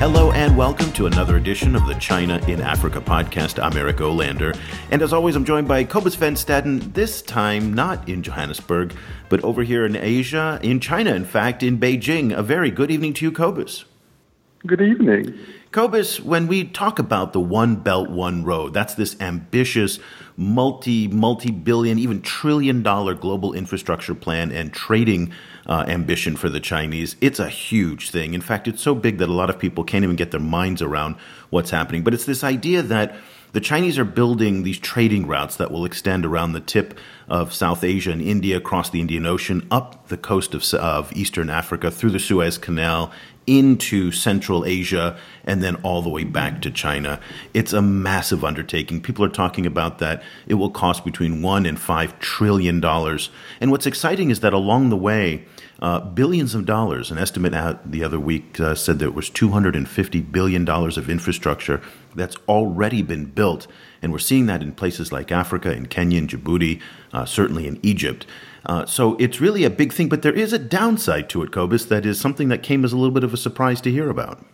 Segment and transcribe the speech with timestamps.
[0.00, 3.62] Hello and welcome to another edition of the China in Africa podcast.
[3.62, 4.58] I'm Eric Olander.
[4.90, 8.94] And as always, I'm joined by Cobus Van Staden, this time not in Johannesburg,
[9.28, 12.34] but over here in Asia, in China, in fact, in Beijing.
[12.34, 13.84] A very good evening to you, Cobus.
[14.66, 15.38] Good evening.
[15.70, 19.98] Cobus, when we talk about the One Belt, One Road, that's this ambitious,
[20.34, 25.30] multi, multi billion, even trillion dollar global infrastructure plan and trading
[25.70, 27.14] uh, ambition for the Chinese.
[27.20, 28.34] It's a huge thing.
[28.34, 30.82] In fact, it's so big that a lot of people can't even get their minds
[30.82, 31.14] around
[31.48, 32.02] what's happening.
[32.02, 33.16] But it's this idea that
[33.52, 37.82] the Chinese are building these trading routes that will extend around the tip of South
[37.82, 42.10] Asia and India, across the Indian Ocean, up the coast of, of Eastern Africa, through
[42.10, 43.12] the Suez Canal,
[43.46, 47.20] into Central Asia and then all the way back to China.
[47.54, 49.00] It's a massive undertaking.
[49.00, 50.22] People are talking about that.
[50.46, 53.30] It will cost between one and five trillion dollars.
[53.60, 55.44] And what's exciting is that along the way,
[55.80, 57.10] uh, billions of dollars.
[57.10, 61.80] An estimate out the other week uh, said there was $250 billion of infrastructure
[62.14, 63.66] that's already been built.
[64.02, 66.80] And we're seeing that in places like Africa, in Kenya, in Djibouti,
[67.12, 68.26] uh, certainly in Egypt.
[68.66, 71.86] Uh, so it's really a big thing, but there is a downside to it, Cobus,
[71.86, 74.44] that is something that came as a little bit of a surprise to hear about.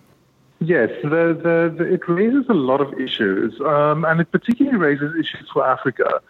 [0.61, 5.15] Yes, the, the, the, it raises a lot of issues, um, and it particularly raises
[5.15, 6.21] issues for Africa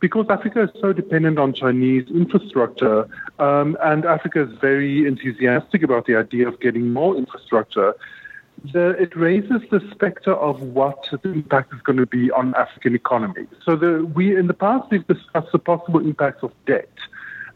[0.00, 3.06] because Africa is so dependent on Chinese infrastructure,
[3.38, 7.94] um, and Africa is very enthusiastic about the idea of getting more infrastructure.
[8.72, 12.94] The, it raises the specter of what the impact is going to be on African
[12.94, 13.48] economies.
[13.64, 16.90] So the, we, in the past, we've discussed the possible impacts of debt.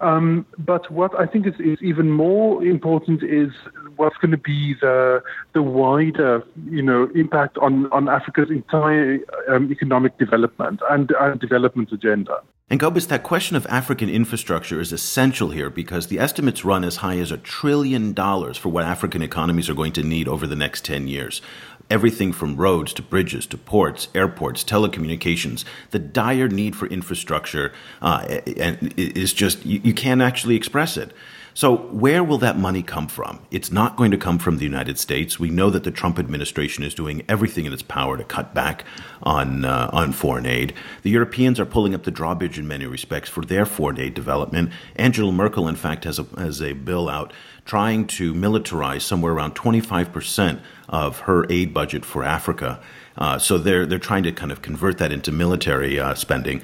[0.00, 3.50] Um, but what I think is, is, even more important is
[3.96, 9.70] what's going to be the the wider, you know, impact on, on Africa's entire um,
[9.70, 12.40] economic development and, and development agenda.
[12.70, 16.96] And Cobus, that question of African infrastructure is essential here because the estimates run as
[16.96, 20.56] high as a trillion dollars for what African economies are going to need over the
[20.56, 21.42] next 10 years.
[21.90, 25.66] Everything from roads to bridges to ports, airports, telecommunications.
[25.90, 27.70] The dire need for infrastructure
[28.00, 28.24] uh,
[28.56, 31.12] is just, you, you can't actually express it.
[31.56, 33.38] So, where will that money come from?
[33.52, 35.38] It's not going to come from the United States.
[35.38, 38.84] We know that the Trump administration is doing everything in its power to cut back
[39.22, 40.74] on uh, on foreign aid.
[41.02, 44.72] The Europeans are pulling up the drawbridge in many respects for their foreign aid development.
[44.96, 47.32] Angela Merkel, in fact, has a has a bill out
[47.64, 52.80] trying to militarize somewhere around 25 percent of her aid budget for Africa.
[53.16, 56.60] Uh, so they're they're trying to kind of convert that into military uh, spending.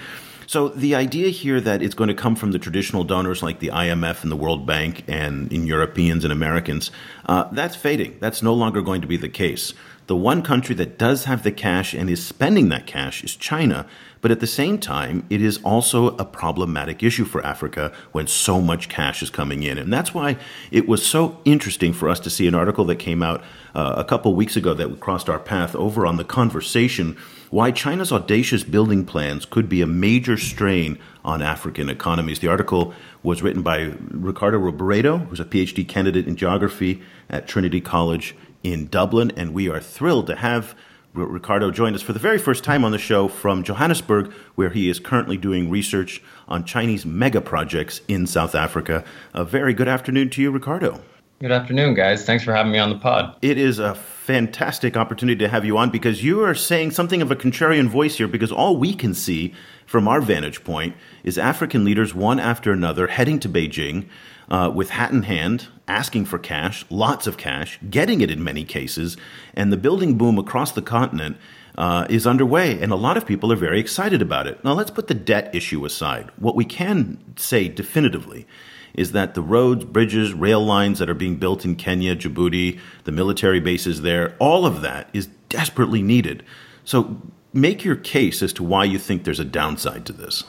[0.50, 3.68] So the idea here that it's going to come from the traditional donors like the
[3.68, 6.90] IMF and the World Bank and in Europeans and Americans,
[7.26, 8.16] uh, that's fading.
[8.18, 9.74] That's no longer going to be the case.
[10.08, 13.86] The one country that does have the cash and is spending that cash is China.
[14.22, 18.60] But at the same time, it is also a problematic issue for Africa when so
[18.60, 19.78] much cash is coming in.
[19.78, 20.36] And that's why
[20.72, 24.04] it was so interesting for us to see an article that came out uh, a
[24.04, 27.16] couple weeks ago that crossed our path over on the conversation
[27.50, 32.38] why China's audacious building plans could be a major strain on African economies.
[32.38, 37.80] The article was written by Ricardo Reboredo, who's a PhD candidate in geography at Trinity
[37.80, 40.76] College in Dublin, and we are thrilled to have
[41.12, 44.88] Ricardo join us for the very first time on the show from Johannesburg, where he
[44.88, 49.04] is currently doing research on Chinese mega projects in South Africa.
[49.34, 51.00] A very good afternoon to you, Ricardo.
[51.40, 52.26] Good afternoon, guys.
[52.26, 53.34] Thanks for having me on the pod.
[53.40, 57.30] It is a fantastic opportunity to have you on because you are saying something of
[57.30, 59.54] a contrarian voice here because all we can see
[59.86, 64.06] from our vantage point is African leaders, one after another, heading to Beijing
[64.50, 68.62] uh, with hat in hand, asking for cash, lots of cash, getting it in many
[68.62, 69.16] cases,
[69.54, 71.38] and the building boom across the continent
[71.78, 74.62] uh, is underway, and a lot of people are very excited about it.
[74.62, 76.30] Now, let's put the debt issue aside.
[76.36, 78.46] What we can say definitively
[78.94, 83.12] is that the roads, bridges, rail lines that are being built in Kenya, Djibouti, the
[83.12, 86.42] military bases there, all of that is desperately needed.
[86.84, 87.20] So
[87.52, 90.44] make your case as to why you think there's a downside to this.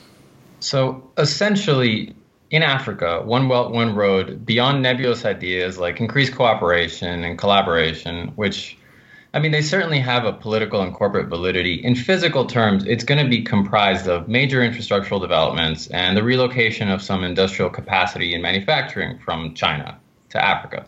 [0.60, 2.16] So essentially,
[2.52, 8.78] in Africa, One Belt, One Road, beyond nebulous ideas like increased cooperation and collaboration, which
[9.34, 11.76] I mean, they certainly have a political and corporate validity.
[11.76, 16.90] In physical terms, it's going to be comprised of major infrastructural developments and the relocation
[16.90, 19.98] of some industrial capacity in manufacturing from China
[20.32, 20.86] to Africa.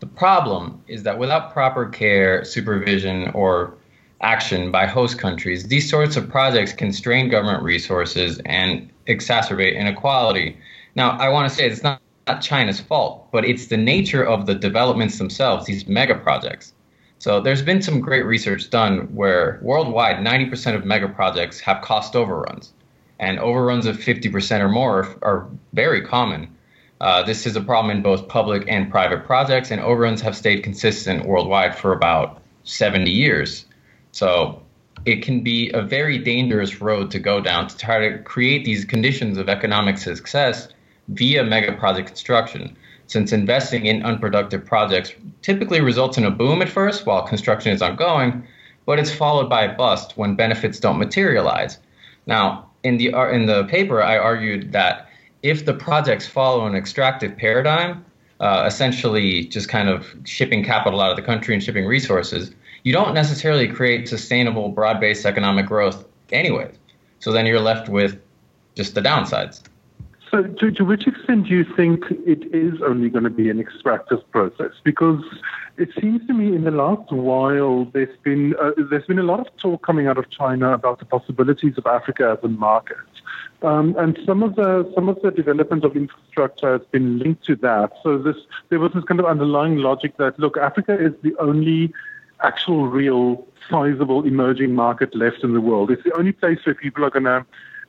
[0.00, 3.74] The problem is that without proper care, supervision, or
[4.20, 10.58] action by host countries, these sorts of projects can strain government resources and exacerbate inequality.
[10.96, 14.44] Now, I want to say it's not, not China's fault, but it's the nature of
[14.44, 16.74] the developments themselves, these mega projects.
[17.20, 22.16] So there's been some great research done where worldwide 90% of mega projects have cost
[22.16, 22.72] overruns,
[23.18, 26.48] and overruns of 50% or more are very common.
[26.98, 30.62] Uh, this is a problem in both public and private projects, and overruns have stayed
[30.62, 33.66] consistent worldwide for about 70 years.
[34.12, 34.62] So
[35.04, 38.86] it can be a very dangerous road to go down to try to create these
[38.86, 40.68] conditions of economic success
[41.08, 42.78] via mega project construction,
[43.10, 45.12] since investing in unproductive projects
[45.42, 48.46] typically results in a boom at first while construction is ongoing,
[48.86, 51.78] but it's followed by a bust when benefits don't materialize.
[52.26, 55.08] Now, in the in the paper, I argued that
[55.42, 58.04] if the projects follow an extractive paradigm,
[58.38, 62.54] uh, essentially just kind of shipping capital out of the country and shipping resources,
[62.84, 66.70] you don't necessarily create sustainable, broad based economic growth anyway.
[67.18, 68.20] So then you're left with
[68.76, 69.64] just the downsides.
[70.30, 73.58] So, to, to which extent do you think it is only going to be an
[73.58, 74.72] extractive process?
[74.84, 75.24] Because
[75.76, 79.40] it seems to me in the last while there's been uh, there's been a lot
[79.40, 82.96] of talk coming out of China about the possibilities of Africa as a market.
[83.62, 87.56] Um, and some of the some of the development of infrastructure has been linked to
[87.56, 87.92] that.
[88.04, 88.36] So this
[88.68, 91.92] there was this kind of underlying logic that look, Africa is the only
[92.42, 95.90] actual, real, sizable emerging market left in the world.
[95.90, 97.44] It's the only place where people are going to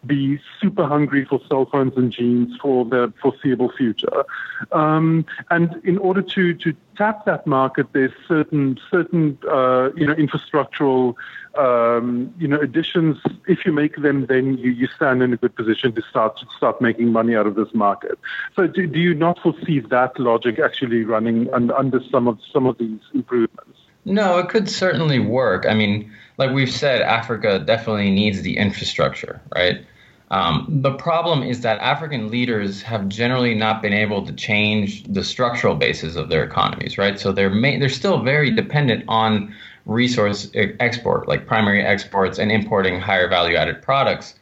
[0.06, 4.24] be super hungry for cell phones and jeans for the foreseeable future.
[4.72, 10.16] Um, and in order to, to tap that market, there's certain certain uh, you know
[10.16, 11.16] infrastructural
[11.56, 13.18] um, you know additions.
[13.48, 16.46] If you make them, then you, you stand in a good position to start to
[16.58, 18.18] start making money out of this market.
[18.56, 22.78] So do, do you not foresee that logic actually running under some of some of
[22.78, 23.78] these improvements?
[24.04, 25.68] No, it could certainly work.
[25.68, 29.86] I mean, like we've said, Africa definitely needs the infrastructure, right?
[30.32, 35.26] Um, the problem is that African leaders have generally not been able to change the
[35.26, 37.20] structural basis of their economies, right?
[37.20, 39.54] So they're ma- they're still very dependent on
[39.86, 40.50] resource
[40.80, 44.36] export, like primary exports and importing higher value added products.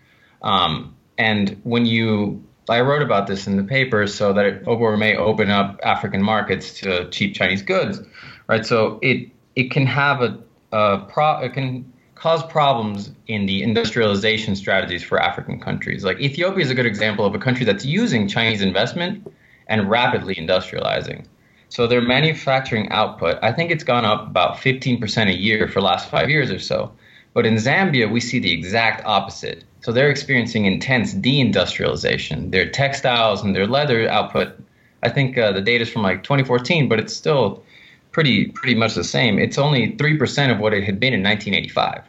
[0.43, 5.15] Um, and when you, I wrote about this in the paper, so that it may
[5.17, 7.99] open up African markets to cheap Chinese goods,
[8.47, 8.63] right?
[8.63, 10.37] So it it can have a,
[10.71, 16.03] a pro, it can cause problems in the industrialization strategies for African countries.
[16.03, 19.25] Like Ethiopia is a good example of a country that's using Chinese investment
[19.67, 21.25] and rapidly industrializing.
[21.69, 25.85] So their manufacturing output, I think it's gone up about 15% a year for the
[25.85, 26.91] last five years or so.
[27.33, 29.63] But in Zambia, we see the exact opposite.
[29.79, 32.51] So they're experiencing intense deindustrialization.
[32.51, 34.59] Their textiles and their leather output,
[35.03, 37.63] I think uh, the data is from like 2014, but it's still
[38.19, 39.39] pretty pretty much the same.
[39.39, 42.03] It's only three percent of what it had been in 1985.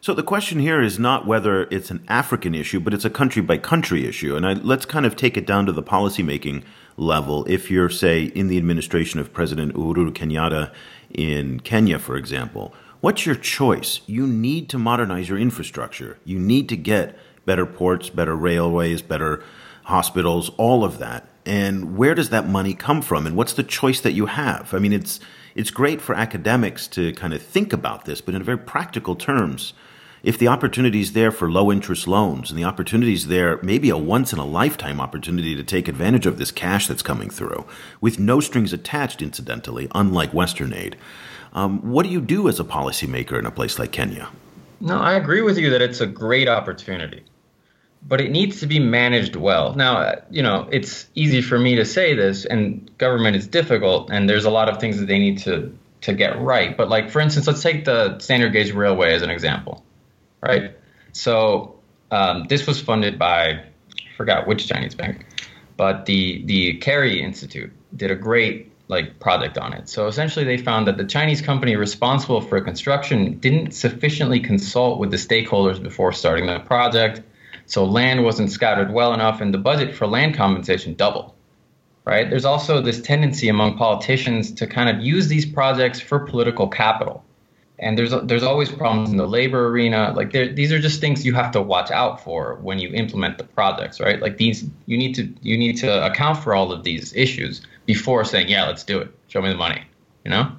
[0.00, 3.42] So the question here is not whether it's an African issue, but it's a country
[3.42, 4.36] by country issue.
[4.36, 6.62] And I, let's kind of take it down to the policymaking
[6.96, 7.44] level.
[7.48, 10.72] If you're, say, in the administration of President Uhuru Kenyatta
[11.12, 14.00] in Kenya, for example, what's your choice?
[14.06, 16.18] You need to modernize your infrastructure.
[16.24, 19.42] You need to get better ports, better railways, better
[19.82, 21.26] hospitals, all of that.
[21.44, 23.26] And where does that money come from?
[23.26, 24.72] And what's the choice that you have?
[24.72, 25.18] I mean, it's
[25.58, 29.72] it's great for academics to kind of think about this, but in very practical terms,
[30.22, 33.90] if the opportunity is there for low interest loans and the opportunity is there, maybe
[33.90, 37.66] a once in a lifetime opportunity to take advantage of this cash that's coming through
[38.00, 40.96] with no strings attached, incidentally, unlike Western aid.
[41.52, 44.28] Um, what do you do as a policymaker in a place like Kenya?
[44.80, 47.24] No, I agree with you that it's a great opportunity
[48.02, 49.74] but it needs to be managed well.
[49.74, 54.28] Now, you know, it's easy for me to say this, and government is difficult, and
[54.28, 56.76] there's a lot of things that they need to to get right.
[56.76, 59.84] But like, for instance, let's take the standard gauge railway as an example,
[60.40, 60.76] right?
[61.12, 61.78] So
[62.10, 65.26] um, this was funded by I forgot which Chinese bank,
[65.76, 69.88] but the the CARI Institute did a great like project on it.
[69.88, 75.10] So essentially, they found that the Chinese company responsible for construction didn't sufficiently consult with
[75.10, 77.20] the stakeholders before starting the project
[77.68, 81.34] so land wasn't scouted well enough, and the budget for land compensation doubled.
[82.04, 82.28] Right?
[82.28, 87.22] There's also this tendency among politicians to kind of use these projects for political capital.
[87.78, 90.14] And there's there's always problems in the labor arena.
[90.16, 93.44] Like these are just things you have to watch out for when you implement the
[93.44, 94.20] projects, right?
[94.20, 98.24] Like these, you need to you need to account for all of these issues before
[98.24, 99.14] saying, yeah, let's do it.
[99.28, 99.82] Show me the money.
[100.24, 100.52] You know.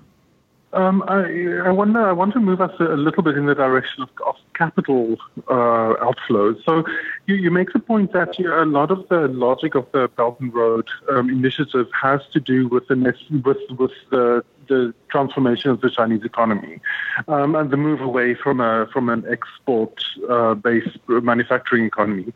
[0.73, 2.07] Um, I, I, wonder.
[2.07, 5.95] I want to move us a, little bit in the direction of, of capital uh,
[5.99, 6.63] outflows.
[6.63, 6.83] So,
[7.25, 10.09] you, you, make the point that you know, a lot of the logic of the
[10.09, 12.95] Belt and Road um, initiative has to do with the
[13.43, 16.79] with with the, the transformation of the Chinese economy
[17.27, 22.31] um, and the move away from a from an export uh, based manufacturing economy.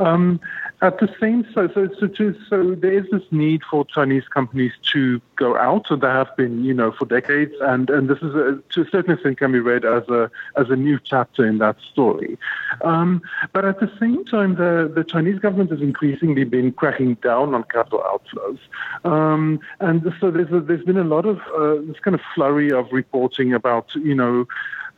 [0.00, 0.40] Um,
[0.82, 4.72] at the same so so so, to, so there is this need for Chinese companies
[4.92, 5.86] to go out.
[5.88, 8.90] So there have been you know for decades, and and this is a, to a
[8.90, 12.38] certain extent can be read as a as a new chapter in that story.
[12.82, 13.20] Um,
[13.52, 17.64] but at the same time, the the Chinese government has increasingly been cracking down on
[17.64, 18.58] capital outflows,
[19.04, 22.72] um, and so there's a, there's been a lot of uh, this kind of flurry
[22.72, 24.46] of reporting about you know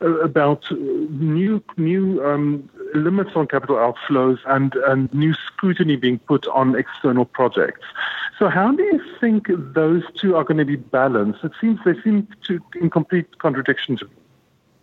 [0.03, 6.75] about new new um, limits on capital outflows and, and new scrutiny being put on
[6.75, 7.85] external projects.
[8.37, 11.43] So, how do you think those two are going to be balanced?
[11.43, 14.11] It seems they seem to in complete contradiction to me.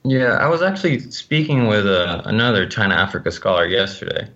[0.04, 4.28] Yeah, I was actually speaking with uh, another China Africa scholar yesterday,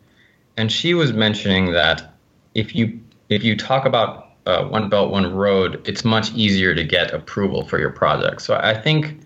[0.57, 2.15] and she was mentioning that
[2.55, 6.85] if you if you talk about uh, One Belt One Road, it's much easier to
[6.85, 8.43] get approval for your project.
[8.43, 9.21] So I think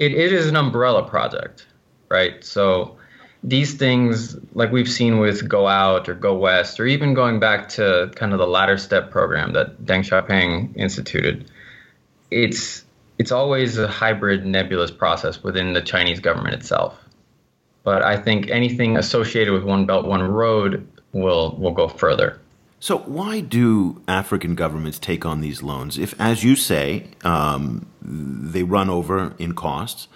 [0.00, 1.66] it, it is an umbrella project,
[2.08, 2.42] right?
[2.42, 2.96] So
[3.44, 7.68] these things, like we've seen with Go Out or Go West, or even going back
[7.70, 11.50] to kind of the ladder step program that Deng Xiaoping instituted,
[12.30, 12.84] it's
[13.18, 16.98] it's always a hybrid nebulous process within the Chinese government itself.
[17.84, 22.40] But I think anything associated with One Belt One Road will will go further.
[22.82, 28.62] So, why do African governments take on these loans if, as you say, um, they
[28.62, 30.08] run over in costs?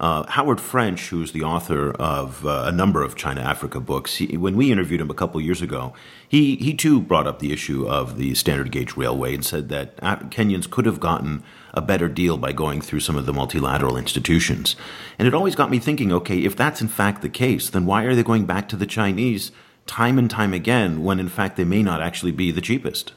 [0.00, 4.36] Uh, Howard French, who's the author of uh, a number of China Africa books, he,
[4.36, 5.92] when we interviewed him a couple years ago,
[6.28, 9.96] he, he too brought up the issue of the standard gauge railway and said that
[9.96, 11.42] Kenyans could have gotten
[11.74, 14.76] a better deal by going through some of the multilateral institutions.
[15.18, 18.04] And it always got me thinking okay, if that's in fact the case, then why
[18.04, 19.52] are they going back to the Chinese?
[19.88, 23.14] Time and time again when in fact they may not actually be the cheapest.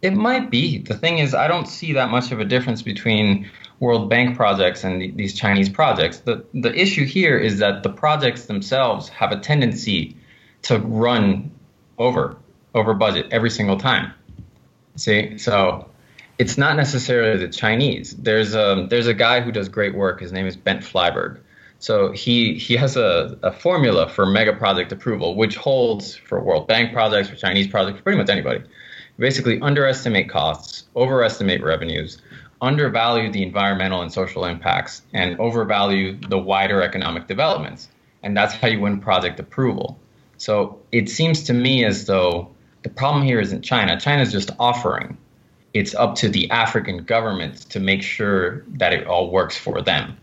[0.00, 0.78] It might be.
[0.78, 3.50] The thing is, I don't see that much of a difference between
[3.80, 6.18] World Bank projects and the, these Chinese projects.
[6.18, 10.16] The, the issue here is that the projects themselves have a tendency
[10.62, 11.50] to run
[11.98, 12.36] over
[12.74, 14.12] over budget every single time.
[14.96, 15.88] See, so
[16.38, 18.16] it's not necessarily the Chinese.
[18.16, 20.20] There's a there's a guy who does great work.
[20.20, 21.40] His name is Bent Flyvbjerg,
[21.82, 26.68] so he he has a, a formula for mega project approval, which holds for World
[26.68, 28.62] Bank projects, for Chinese projects, for pretty much anybody.
[29.18, 32.18] Basically, underestimate costs, overestimate revenues,
[32.60, 37.88] undervalue the environmental and social impacts, and overvalue the wider economic developments.
[38.22, 39.98] And that's how you win project approval.
[40.36, 42.48] So it seems to me as though
[42.84, 43.98] the problem here isn't China.
[43.98, 45.18] China's just offering.
[45.74, 50.16] It's up to the African governments to make sure that it all works for them.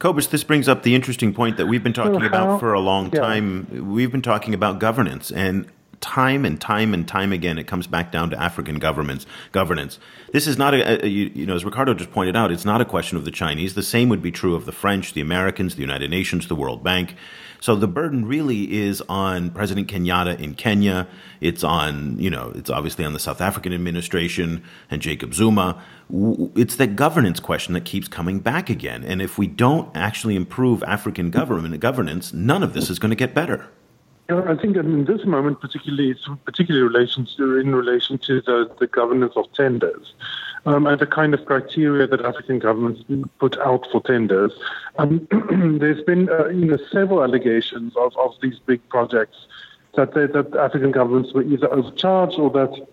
[0.00, 3.10] Cobus, this brings up the interesting point that we've been talking about for a long
[3.10, 3.68] time.
[3.70, 3.80] Yeah.
[3.80, 8.10] We've been talking about governance, and time and time and time again, it comes back
[8.10, 9.98] down to African governments governance.
[10.32, 12.80] This is not a, a you, you, know, as Ricardo just pointed out, it's not
[12.80, 13.74] a question of the Chinese.
[13.74, 16.82] The same would be true of the French, the Americans, the United Nations, the World
[16.82, 17.14] Bank.
[17.60, 21.06] So the burden really is on President Kenyatta in Kenya.
[21.40, 25.82] It's on, you know, it's obviously on the South African administration and Jacob Zuma.
[26.56, 29.04] It's that governance question that keeps coming back again.
[29.04, 33.16] And if we don't actually improve African government governance, none of this is going to
[33.16, 33.68] get better.
[34.30, 36.86] I think in this moment, particularly, particularly
[37.38, 40.14] in relation to the, the governance of tenders
[40.66, 43.02] um, and the kind of criteria that African governments
[43.38, 44.52] put out for tenders.
[44.98, 45.26] Um,
[45.80, 49.36] there's been uh, you know several allegations of, of these big projects
[49.96, 52.86] that they, that African governments were either overcharged or that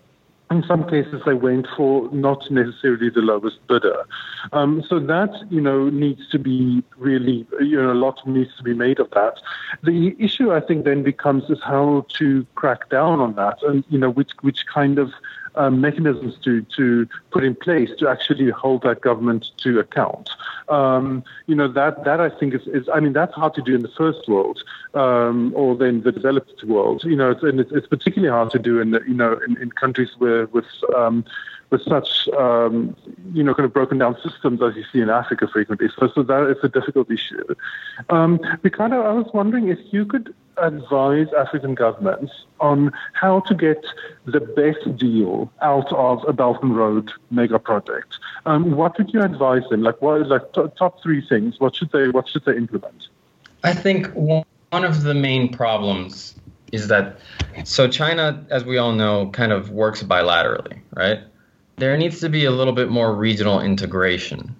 [0.50, 4.06] in some cases they went for not necessarily the lowest bidder.
[4.52, 8.62] Um, so that you know needs to be really you know a lot needs to
[8.62, 9.34] be made of that.
[9.82, 13.98] The issue I think then becomes is how to crack down on that and you
[13.98, 15.12] know which which kind of
[15.58, 20.30] um, mechanisms to, to put in place to actually hold that government to account.
[20.68, 23.74] Um, you know, that, that I think is, is, I mean, that's hard to do
[23.74, 24.62] in the first world
[24.94, 27.04] um, or then the developed world.
[27.04, 29.60] You know, it's, and it's, it's particularly hard to do in, the, you know, in,
[29.60, 31.24] in countries where with, um,
[31.70, 32.96] with such, um,
[33.32, 35.88] you know, kind of broken down systems as you see in Africa frequently.
[35.98, 37.44] So, so that is a difficult issue.
[38.08, 43.84] Um, Ricardo, I was wondering if you could advise African governments on how to get
[44.24, 48.18] the best deal out of a Belt and Road mega project.
[48.46, 49.82] Um, what would you advise them?
[49.82, 51.60] Like, what like t- top three things?
[51.60, 53.08] What should they What should they implement?
[53.62, 54.44] I think one
[54.84, 56.34] of the main problems
[56.72, 57.18] is that
[57.64, 61.20] so China, as we all know, kind of works bilaterally, right?
[61.78, 64.54] There needs to be a little bit more regional integration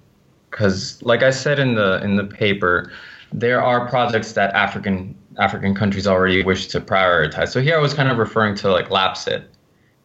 [0.50, 2.92] because, like I said in the in the paper,
[3.32, 7.48] there are projects that African African countries already wish to prioritize.
[7.48, 9.44] So here I was kind of referring to like LAPSSET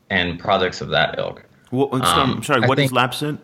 [0.09, 1.43] and projects of that ilk.
[1.71, 3.39] Well, so, um, sorry, what think, is LAPSSET?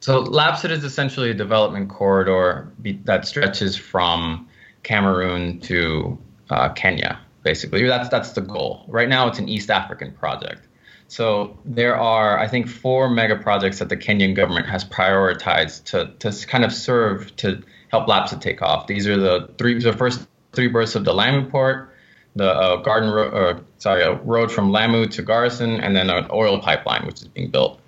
[0.00, 4.48] So LAPSSET is essentially a development corridor be, that stretches from
[4.82, 6.18] Cameroon to
[6.50, 7.86] uh, Kenya, basically.
[7.86, 8.84] That's that's the goal.
[8.88, 10.66] Right now, it's an East African project.
[11.12, 16.10] So there are, I think, four mega projects that the Kenyan government has prioritized to,
[16.20, 18.86] to kind of serve to help LAPSA take off.
[18.86, 21.94] These are the three, the first three berths of the Lamu port,
[22.34, 26.28] the uh, garden, ro- or, sorry, a road from Lamu to Garissa, and then an
[26.32, 27.78] oil pipeline which is being built.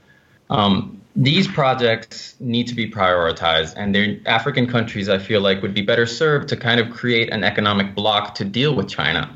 [0.50, 5.72] Um, these projects need to be prioritized, and the African countries, I feel like, would
[5.72, 9.34] be better served to kind of create an economic bloc to deal with China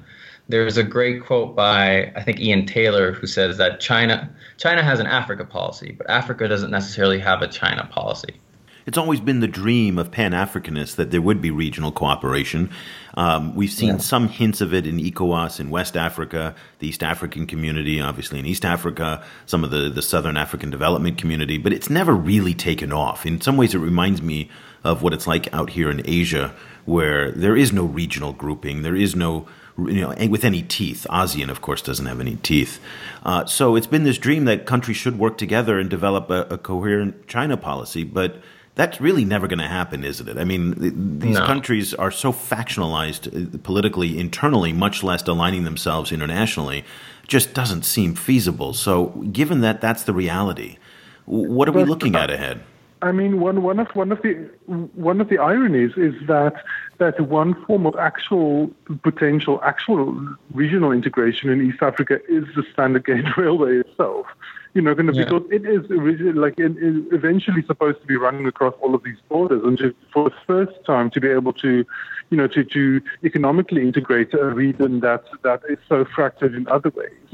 [0.49, 4.99] there's a great quote by I think Ian Taylor who says that China China has
[4.99, 8.41] an Africa policy, but Africa doesn't necessarily have a China policy.
[8.87, 12.71] It's always been the dream of Pan Africanists that there would be regional cooperation.
[13.19, 13.97] Um, we've seen yeah.
[13.99, 18.47] some hints of it in ECOWAS in West Africa, the East African community, obviously in
[18.47, 22.91] East Africa, some of the, the Southern African development community, but it's never really taken
[22.91, 23.27] off.
[23.27, 24.49] In some ways, it reminds me
[24.85, 26.55] of what it's like out here in Asia,
[26.87, 29.47] where there is no regional grouping, there is no
[29.79, 31.07] you know, with any teeth.
[31.11, 32.81] ASEAN, of course, doesn't have any teeth.
[33.25, 36.59] Uh, so it's been this dream that countries should work together and develop a, a
[36.59, 38.43] coherent China policy, but
[38.75, 40.39] that's really never going to happen, isn't it?
[40.39, 41.47] I mean, these no.
[41.47, 46.85] countries are so factionalized uh, politically, internally, much less aligning themselves internationally,
[47.27, 48.73] just doesn't seem feasible.
[48.73, 50.79] So, given that that's the reality,
[51.27, 52.63] what are we looking at ahead?
[53.03, 56.55] I mean, one one of one of the one of the ironies is that
[56.99, 58.71] that one form of actual
[59.03, 64.27] potential actual regional integration in East Africa is the Standard Gauge Railway itself.
[64.75, 65.25] You know, kind of, yeah.
[65.25, 69.03] because it is originally like it is eventually supposed to be running across all of
[69.03, 71.85] these borders, and to, for the first time to be able to,
[72.31, 76.91] you know, to to economically integrate a region that that is so fractured in other
[76.91, 77.28] ways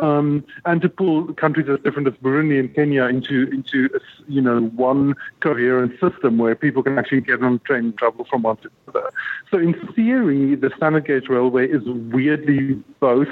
[0.00, 4.40] um, and to pull countries as different as Burundi and Kenya into into a, you
[4.40, 8.42] know one coherent system where people can actually get on a train and travel from
[8.42, 9.10] one to the other.
[9.50, 13.28] So in theory, the standard gauge railway is weirdly both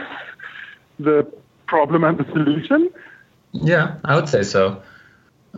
[0.98, 1.26] the
[1.66, 2.90] problem and the solution.
[3.52, 4.82] Yeah, I would say so.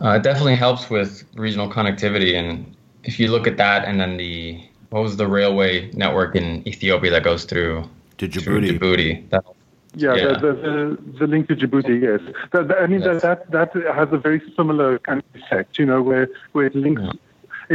[0.01, 4.17] Uh, it definitely helps with regional connectivity, and if you look at that, and then
[4.17, 8.77] the what was the railway network in Ethiopia that goes through to Djibouti?
[8.77, 9.29] Djibouti.
[9.29, 9.45] That
[9.95, 10.27] yeah, yeah.
[10.33, 12.21] The, the, the, link to Djibouti, yes.
[12.51, 13.21] That, that, I mean, yes.
[13.21, 16.75] that, that, that has a very similar kind of effect, you know, where, where it
[16.75, 17.11] links, yeah.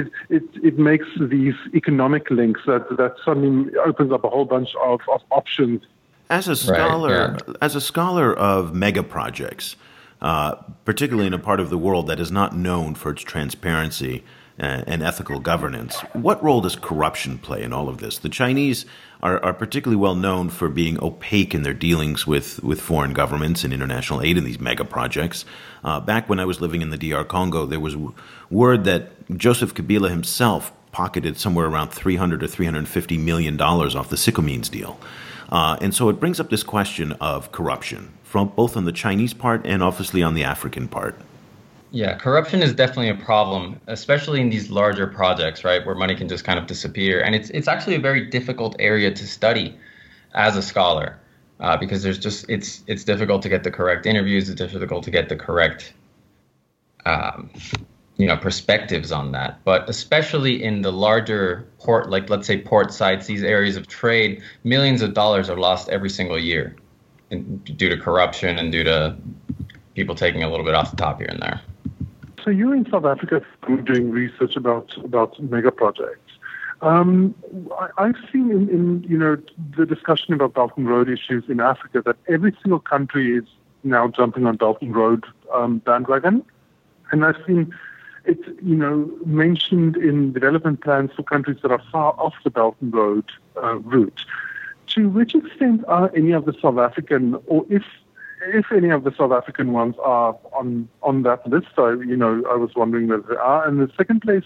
[0.03, 4.71] it, it, it makes these economic links that, that suddenly opens up a whole bunch
[4.83, 5.83] of, of options.
[6.31, 7.55] As a scholar, right, yeah.
[7.61, 9.77] as a scholar of mega projects,
[10.23, 14.25] uh, particularly in a part of the world that is not known for its transparency,
[14.59, 16.01] and ethical governance.
[16.13, 18.19] What role does corruption play in all of this?
[18.19, 18.87] The Chinese
[19.23, 23.65] are, are, particularly well known for being opaque in their dealings with, with foreign governments
[23.65, 25.45] and international aid in these mega projects.
[25.85, 28.15] Uh, back when I was living in the DR Congo, there was w-
[28.51, 34.17] word that Joseph Kabila himself pocketed somewhere around 300 or 350 million dollars off the
[34.17, 34.99] Sicomines deal.
[35.51, 39.33] Uh, and so it brings up this question of corruption, from both on the Chinese
[39.33, 41.15] part and obviously on the African part.
[41.93, 46.29] Yeah, corruption is definitely a problem, especially in these larger projects, right, where money can
[46.29, 47.21] just kind of disappear.
[47.21, 49.79] And it's it's actually a very difficult area to study
[50.35, 51.19] as a scholar
[51.61, 54.49] uh, because there's just it's it's difficult to get the correct interviews.
[54.51, 55.93] It's difficult to get the correct,
[57.05, 57.51] um,
[58.17, 59.63] you know, perspectives on that.
[59.65, 64.43] But especially in the larger port, like let's say port sites, these areas of trade,
[64.65, 66.75] millions of dollars are lost every single year,
[67.31, 69.17] in, due to corruption and due to
[69.95, 71.61] people taking a little bit off the top here and there
[72.47, 73.45] so you're in South Africa
[73.85, 76.31] doing research about about mega projects.
[76.81, 77.35] Um,
[77.99, 79.37] I, have seen in, in, you know
[79.77, 83.45] the discussion about Belt and Road issues in Africa that every single country is
[83.83, 86.45] now jumping on Belt and Road um, bandwagon,
[87.11, 87.75] and I've seen
[88.25, 92.77] it you know mentioned in development plans for countries that are far off the Belt
[92.81, 93.25] and Road
[93.61, 94.21] uh, route.
[94.95, 97.83] To which extent are any of the South African, or if
[98.55, 102.43] if any of the South African ones are on on that list, I you know
[102.51, 103.67] I was wondering whether they are.
[103.67, 104.45] And the second place,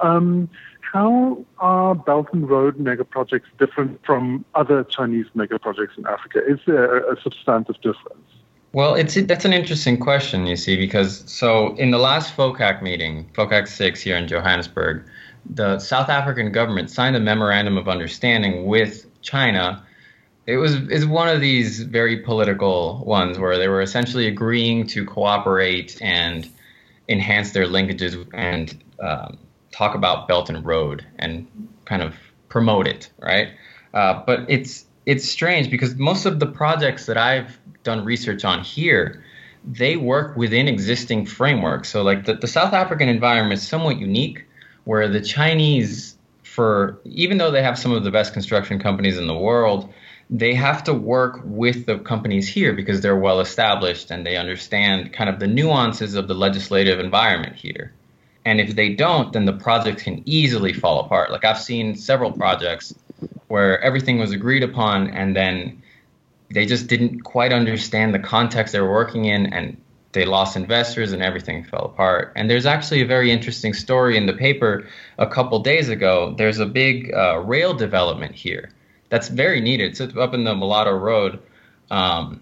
[0.00, 0.48] um,
[0.92, 6.40] how are Belt and Road mega projects different from other Chinese mega projects in Africa?
[6.46, 8.24] Is there a, substantive difference?
[8.72, 13.28] Well, it's that's an interesting question, you see, because so in the last FOCAC meeting,
[13.34, 15.04] FOCAC six here in Johannesburg,
[15.48, 19.84] the South African government signed a memorandum of understanding with China
[20.46, 25.04] it was is one of these very political ones where they were essentially agreeing to
[25.04, 26.50] cooperate and
[27.08, 29.38] enhance their linkages and um,
[29.70, 31.46] talk about Belt and Road and
[31.84, 32.14] kind of
[32.48, 33.48] promote it, right?
[33.94, 38.62] Uh, but it's it's strange because most of the projects that I've done research on
[38.62, 39.24] here,
[39.64, 41.88] they work within existing frameworks.
[41.88, 44.44] So like the, the South African environment is somewhat unique,
[44.84, 49.26] where the Chinese, for even though they have some of the best construction companies in
[49.26, 49.92] the world,
[50.32, 55.12] they have to work with the companies here because they're well established and they understand
[55.12, 57.92] kind of the nuances of the legislative environment here.
[58.46, 61.30] And if they don't, then the project can easily fall apart.
[61.30, 62.94] Like I've seen several projects
[63.48, 65.82] where everything was agreed upon and then
[66.50, 69.76] they just didn't quite understand the context they were working in and
[70.12, 72.32] they lost investors and everything fell apart.
[72.36, 74.86] And there's actually a very interesting story in the paper
[75.18, 76.34] a couple days ago.
[76.38, 78.70] There's a big uh, rail development here
[79.12, 79.90] that's very needed.
[79.90, 81.38] It's up in the Moloto Road
[81.82, 82.40] because um,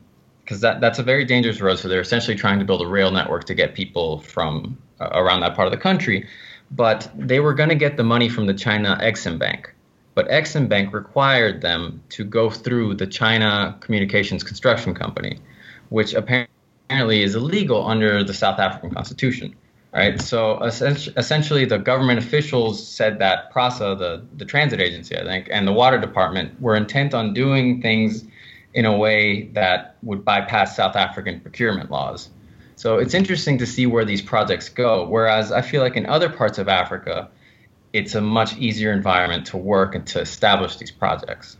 [0.60, 1.80] that, that's a very dangerous road.
[1.80, 5.40] So they're essentially trying to build a rail network to get people from uh, around
[5.40, 6.28] that part of the country.
[6.70, 9.74] But they were going to get the money from the China Exim Bank.
[10.14, 15.40] But Exim Bank required them to go through the China Communications Construction Company,
[15.88, 19.56] which apparently is illegal under the South African Constitution.
[19.92, 20.20] Right.
[20.20, 25.66] So essentially, the government officials said that PRASA, the, the transit agency, I think, and
[25.66, 28.24] the water department were intent on doing things
[28.72, 32.30] in a way that would bypass South African procurement laws.
[32.76, 35.08] So it's interesting to see where these projects go.
[35.08, 37.28] Whereas I feel like in other parts of Africa,
[37.92, 41.56] it's a much easier environment to work and to establish these projects.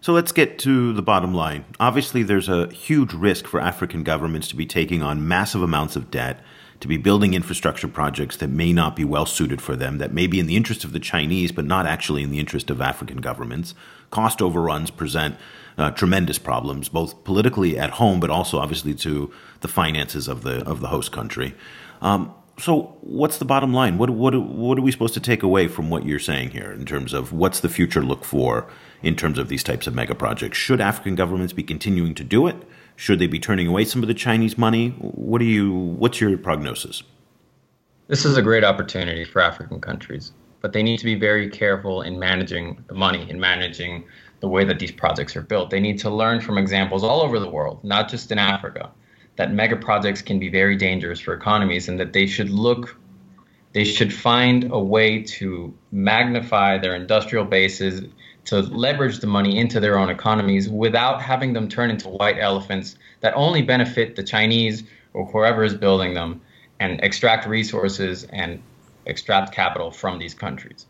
[0.00, 1.64] So let's get to the bottom line.
[1.78, 6.10] Obviously, there's a huge risk for African governments to be taking on massive amounts of
[6.10, 6.40] debt,
[6.80, 10.26] to be building infrastructure projects that may not be well suited for them, that may
[10.26, 13.18] be in the interest of the Chinese, but not actually in the interest of African
[13.18, 13.74] governments.
[14.10, 15.36] Cost overruns present
[15.76, 20.64] uh, tremendous problems, both politically at home, but also obviously to the finances of the
[20.68, 21.54] of the host country.
[22.00, 23.96] Um, so, what's the bottom line?
[23.96, 26.84] What what what are we supposed to take away from what you're saying here in
[26.84, 28.68] terms of what's the future look for
[29.02, 30.58] in terms of these types of mega projects?
[30.58, 32.56] Should African governments be continuing to do it?
[32.96, 34.90] Should they be turning away some of the Chinese money?
[34.98, 35.72] What do you?
[35.72, 37.02] What's your prognosis?
[38.08, 42.02] This is a great opportunity for African countries, but they need to be very careful
[42.02, 44.04] in managing the money, in managing
[44.40, 45.70] the way that these projects are built.
[45.70, 48.90] They need to learn from examples all over the world, not just in Africa,
[49.36, 52.96] that mega projects can be very dangerous for economies and that they should look
[53.72, 58.02] they should find a way to magnify their industrial bases
[58.50, 62.96] to leverage the money into their own economies without having them turn into white elephants
[63.20, 64.82] that only benefit the Chinese
[65.14, 66.40] or whoever is building them
[66.80, 68.60] and extract resources and
[69.06, 70.86] extract capital from these countries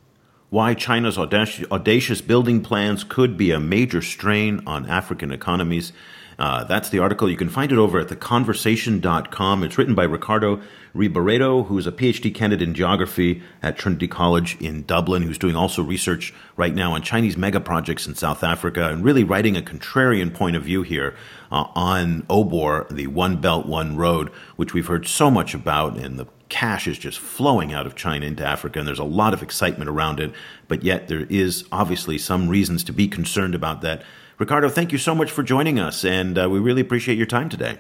[0.51, 5.93] why China's audacious building plans could be a major strain on African economies.
[6.41, 7.29] Uh, that's the article.
[7.29, 9.63] You can find it over at theconversation.com.
[9.63, 10.63] It's written by Ricardo
[10.95, 15.55] Reboredo, who is a PhD candidate in geography at Trinity College in Dublin, who's doing
[15.55, 19.61] also research right now on Chinese mega projects in South Africa and really writing a
[19.61, 21.15] contrarian point of view here
[21.53, 26.17] uh, on OBOR, the One Belt, One Road, which we've heard so much about in
[26.17, 29.43] the cash is just flowing out of China into Africa, and there's a lot of
[29.43, 30.33] excitement around it.
[30.69, 34.03] But yet, there is obviously some reasons to be concerned about that.
[34.41, 37.51] Ricardo, thank you so much for joining us, and uh, we really appreciate your time
[37.51, 37.79] today.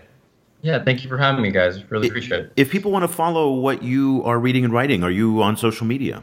[0.61, 1.90] Yeah, thank you for having me, guys.
[1.90, 2.53] Really appreciate it.
[2.55, 5.87] If people want to follow what you are reading and writing, are you on social
[5.87, 6.23] media?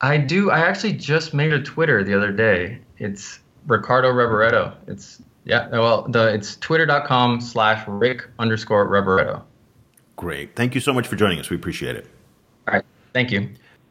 [0.00, 0.50] I do.
[0.50, 2.80] I actually just made a Twitter the other day.
[2.98, 3.38] It's
[3.68, 4.74] Ricardo Reboredo.
[4.88, 5.68] It's yeah.
[5.68, 9.42] Well, the it's twitter.com slash Rick underscore Reboredo.
[10.16, 10.56] Great.
[10.56, 11.50] Thank you so much for joining us.
[11.50, 12.06] We appreciate it.
[12.66, 12.84] All right.
[13.12, 13.48] Thank you.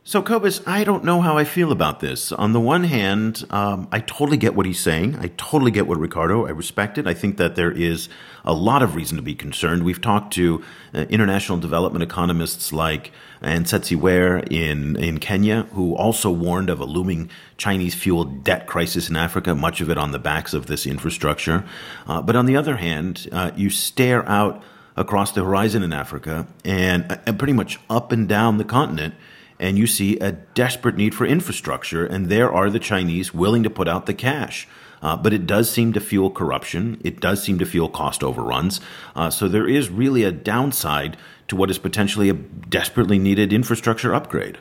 [0.07, 2.31] So, Cobus, I don't know how I feel about this.
[2.31, 5.17] On the one hand, um, I totally get what he's saying.
[5.19, 6.47] I totally get what Ricardo.
[6.47, 7.05] I respect it.
[7.05, 8.07] I think that there is
[8.45, 9.83] a lot of reason to be concerned.
[9.83, 16.31] We've talked to uh, international development economists like Anzetse Were in in Kenya, who also
[16.31, 19.55] warned of a looming Chinese fueled debt crisis in Africa.
[19.55, 21.65] Much of it on the backs of this infrastructure.
[22.07, 24.63] Uh, but on the other hand, uh, you stare out
[24.95, 29.13] across the horizon in Africa and, and pretty much up and down the continent.
[29.59, 33.69] And you see a desperate need for infrastructure, and there are the Chinese willing to
[33.69, 34.67] put out the cash.
[35.01, 36.99] Uh, but it does seem to fuel corruption.
[37.03, 38.81] It does seem to fuel cost overruns.
[39.15, 41.17] Uh, so there is really a downside
[41.47, 44.57] to what is potentially a desperately needed infrastructure upgrade.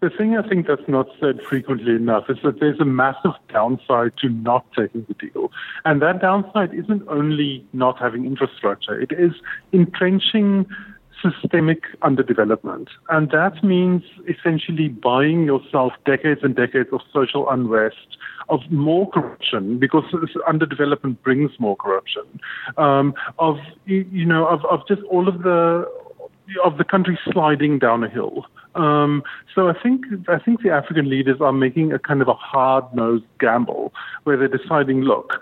[0.00, 4.12] The thing I think that's not said frequently enough is that there's a massive downside
[4.22, 5.52] to not taking the deal.
[5.84, 9.32] And that downside isn't only not having infrastructure, it is
[9.74, 10.66] entrenching
[11.22, 12.88] systemic underdevelopment.
[13.08, 19.78] And that means essentially buying yourself decades and decades of social unrest, of more corruption,
[19.78, 20.04] because
[20.48, 22.24] underdevelopment brings more corruption,
[22.76, 23.56] um, of,
[23.86, 25.88] you know, of, of just all of the,
[26.64, 28.46] of the country sliding down a hill.
[28.74, 29.22] Um,
[29.54, 33.24] so I think I think the African leaders are making a kind of a hard-nosed
[33.40, 33.92] gamble
[34.24, 35.40] where they're deciding, look,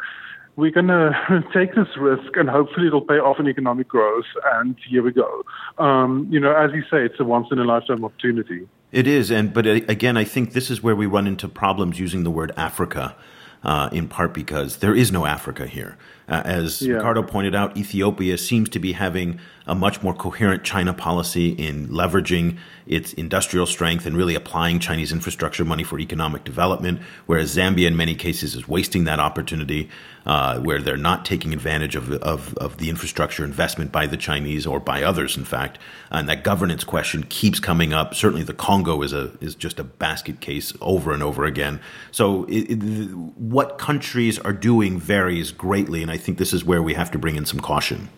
[0.58, 4.26] we're going to take this risk and hopefully it'll pay off in economic growth.
[4.54, 5.44] And here we go.
[5.78, 8.68] Um, you know, as you say, it's a once in a lifetime opportunity.
[8.90, 12.00] It is, and but uh, again, I think this is where we run into problems
[12.00, 13.14] using the word Africa.
[13.62, 15.96] uh, in part because there is no Africa here.
[16.28, 16.94] Uh, as yeah.
[16.94, 21.88] Ricardo pointed out, Ethiopia seems to be having a much more coherent China policy in
[21.88, 27.86] leveraging its industrial strength and really applying Chinese infrastructure money for economic development, whereas Zambia,
[27.86, 29.88] in many cases, is wasting that opportunity,
[30.24, 34.66] uh, where they're not taking advantage of, of, of, the infrastructure investment by the Chinese
[34.66, 35.78] or by others, in fact.
[36.10, 38.14] And that governance question keeps coming up.
[38.14, 41.80] Certainly, the Congo is a is just a basket case over and over again.
[42.10, 46.82] So, it, it, what countries are doing varies greatly, and I think this is where
[46.82, 48.08] we have to bring in some caution.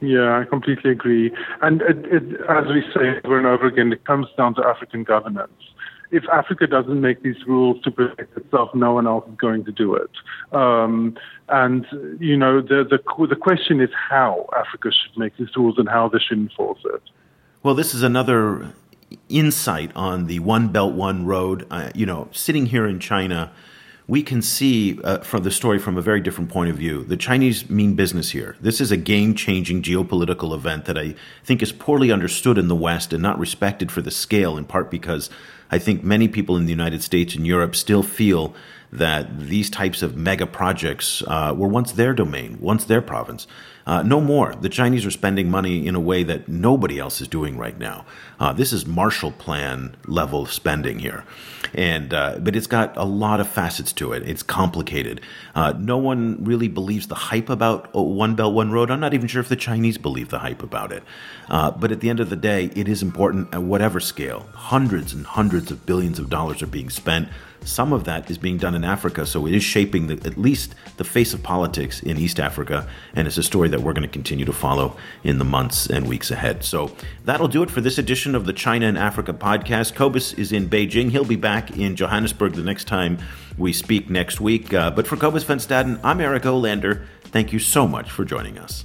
[0.00, 1.32] Yeah, I completely agree.
[1.62, 5.04] And it, it, as we say over and over again, it comes down to African
[5.04, 5.52] governance.
[6.10, 9.72] If Africa doesn't make these rules to protect itself, no one else is going to
[9.72, 10.10] do it.
[10.52, 11.16] Um,
[11.48, 11.86] and
[12.20, 16.08] you know, the, the the question is how Africa should make these rules and how
[16.08, 17.02] they should enforce it.
[17.62, 18.74] Well, this is another
[19.28, 21.66] insight on the One Belt One Road.
[21.70, 23.52] Uh, you know, sitting here in China
[24.06, 27.04] we can see uh, from the story from a very different point of view.
[27.04, 28.56] The Chinese mean business here.
[28.60, 32.74] This is a game changing geopolitical event that I think is poorly understood in the
[32.74, 35.30] West and not respected for the scale, in part because
[35.74, 38.54] I think many people in the United States and Europe still feel
[38.92, 43.48] that these types of mega projects uh, were once their domain, once their province.
[43.86, 44.54] Uh, no more.
[44.54, 48.06] The Chinese are spending money in a way that nobody else is doing right now.
[48.40, 51.24] Uh, this is Marshall Plan level spending here,
[51.74, 54.26] and uh, but it's got a lot of facets to it.
[54.26, 55.20] It's complicated.
[55.54, 58.90] Uh, no one really believes the hype about One Belt One Road.
[58.90, 61.02] I'm not even sure if the Chinese believe the hype about it.
[61.50, 64.46] Uh, but at the end of the day, it is important at whatever scale.
[64.54, 67.28] Hundreds and hundreds of billions of dollars are being spent
[67.64, 70.74] some of that is being done in Africa, so it is shaping the, at least
[70.96, 74.12] the face of politics in East Africa, and it's a story that we're going to
[74.12, 76.62] continue to follow in the months and weeks ahead.
[76.62, 79.94] So that'll do it for this edition of the China and Africa podcast.
[79.94, 81.10] Cobus is in Beijing.
[81.10, 83.18] He'll be back in Johannesburg the next time
[83.56, 84.74] we speak next week.
[84.74, 87.06] Uh, but for Cobus van Staden, I'm Eric Olander.
[87.24, 88.84] Thank you so much for joining us.